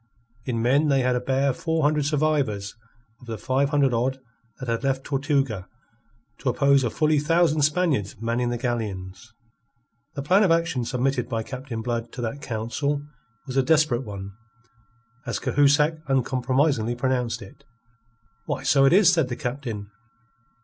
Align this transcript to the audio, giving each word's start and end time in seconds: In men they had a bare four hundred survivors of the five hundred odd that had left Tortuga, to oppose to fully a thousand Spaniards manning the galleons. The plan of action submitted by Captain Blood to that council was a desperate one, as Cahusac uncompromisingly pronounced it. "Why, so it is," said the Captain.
In 0.45 0.63
men 0.63 0.87
they 0.87 1.01
had 1.01 1.15
a 1.15 1.19
bare 1.19 1.53
four 1.53 1.83
hundred 1.83 2.05
survivors 2.07 2.75
of 3.19 3.27
the 3.27 3.37
five 3.37 3.69
hundred 3.69 3.93
odd 3.93 4.19
that 4.59 4.67
had 4.67 4.83
left 4.83 5.03
Tortuga, 5.03 5.67
to 6.39 6.49
oppose 6.49 6.81
to 6.81 6.89
fully 6.89 7.17
a 7.17 7.21
thousand 7.21 7.61
Spaniards 7.61 8.19
manning 8.19 8.49
the 8.49 8.57
galleons. 8.57 9.31
The 10.15 10.23
plan 10.23 10.41
of 10.41 10.49
action 10.49 10.85
submitted 10.85 11.29
by 11.29 11.43
Captain 11.43 11.83
Blood 11.83 12.11
to 12.13 12.21
that 12.21 12.41
council 12.41 13.03
was 13.45 13.57
a 13.57 13.61
desperate 13.61 14.01
one, 14.03 14.31
as 15.27 15.37
Cahusac 15.37 15.99
uncompromisingly 16.07 16.95
pronounced 16.95 17.43
it. 17.43 17.63
"Why, 18.47 18.63
so 18.63 18.85
it 18.85 18.93
is," 18.93 19.13
said 19.13 19.29
the 19.29 19.35
Captain. 19.35 19.91